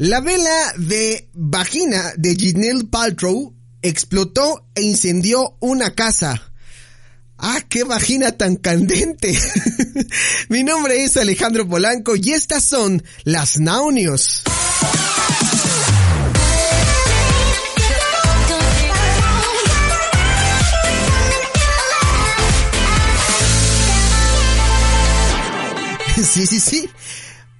[0.00, 6.54] La vela de vagina de Ginelle Paltrow explotó e incendió una casa.
[7.36, 9.38] ¡Ah, qué vagina tan candente!
[10.48, 14.42] Mi nombre es Alejandro Polanco y estas son las Naunios.
[26.22, 26.90] Sí, sí, sí.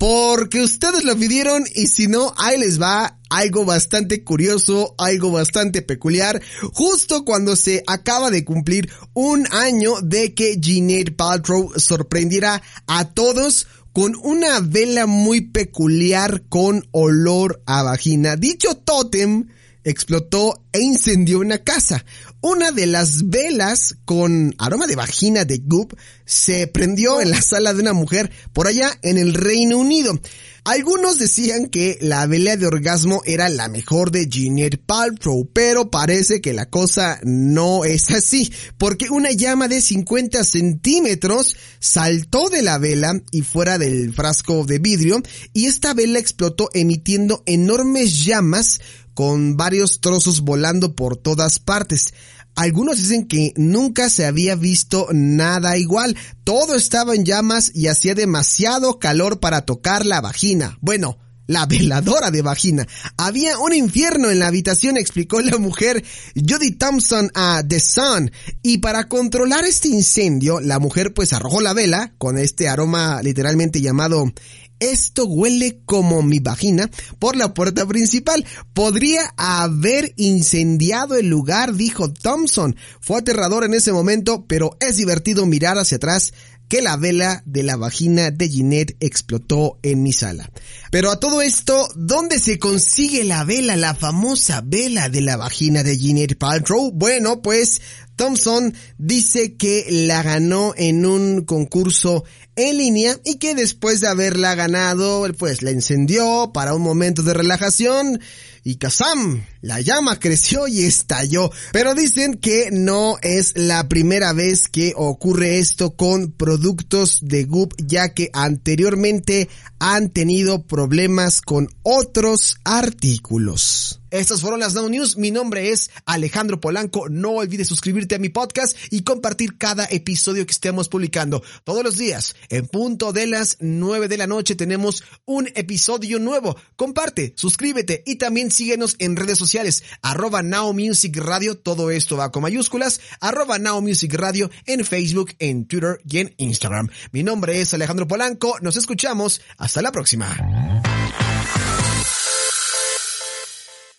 [0.00, 5.82] Porque ustedes lo pidieron y si no, ahí les va algo bastante curioso, algo bastante
[5.82, 6.40] peculiar,
[6.72, 13.66] justo cuando se acaba de cumplir un año de que Jeanette Paltrow sorprendiera a todos
[13.92, 18.36] con una vela muy peculiar con olor a vagina.
[18.36, 19.48] Dicho tótem
[19.84, 22.04] explotó e incendió una casa.
[22.40, 27.74] Una de las velas con aroma de vagina de Goop se prendió en la sala
[27.74, 30.18] de una mujer por allá en el Reino Unido.
[30.64, 36.42] Algunos decían que la vela de orgasmo era la mejor de Jeanette Paltrow, pero parece
[36.42, 42.76] que la cosa no es así, porque una llama de 50 centímetros saltó de la
[42.76, 45.22] vela y fuera del frasco de vidrio,
[45.54, 48.80] y esta vela explotó emitiendo enormes llamas
[49.14, 52.14] con varios trozos volando por todas partes.
[52.56, 56.16] Algunos dicen que nunca se había visto nada igual.
[56.44, 60.76] Todo estaba en llamas y hacía demasiado calor para tocar la vagina.
[60.80, 61.18] Bueno,
[61.50, 62.86] la veladora de vagina.
[63.16, 66.04] Había un infierno en la habitación, explicó la mujer
[66.36, 68.30] Judy Thompson a The Sun.
[68.62, 73.80] Y para controlar este incendio, la mujer pues arrojó la vela con este aroma literalmente
[73.80, 74.32] llamado
[74.80, 78.44] esto huele como mi vagina por la puerta principal.
[78.72, 82.76] Podría haber incendiado el lugar, dijo Thompson.
[83.00, 86.32] Fue aterrador en ese momento, pero es divertido mirar hacia atrás
[86.70, 90.52] que la vela de la vagina de Ginette explotó en mi sala.
[90.92, 95.82] Pero a todo esto, ¿dónde se consigue la vela, la famosa vela de la vagina
[95.82, 96.92] de Ginette Paltrow?
[96.92, 97.82] Bueno, pues
[98.20, 102.22] Thompson dice que la ganó en un concurso
[102.54, 107.32] en línea y que después de haberla ganado, pues la encendió para un momento de
[107.32, 108.20] relajación
[108.62, 111.50] y Kazam, la llama creció y estalló.
[111.72, 117.72] Pero dicen que no es la primera vez que ocurre esto con productos de Goop,
[117.78, 119.48] ya que anteriormente
[119.78, 123.99] han tenido problemas con otros artículos.
[124.10, 125.16] Estas fueron las Now News.
[125.16, 127.08] Mi nombre es Alejandro Polanco.
[127.08, 131.42] No olvides suscribirte a mi podcast y compartir cada episodio que estemos publicando.
[131.64, 136.56] Todos los días, en punto de las 9 de la noche, tenemos un episodio nuevo.
[136.76, 139.84] Comparte, suscríbete y también síguenos en redes sociales.
[140.02, 141.56] Arroba Now Music Radio.
[141.56, 143.00] Todo esto va con mayúsculas.
[143.20, 146.88] Arroba Now Music Radio en Facebook, en Twitter y en Instagram.
[147.12, 148.56] Mi nombre es Alejandro Polanco.
[148.60, 149.40] Nos escuchamos.
[149.56, 150.89] Hasta la próxima.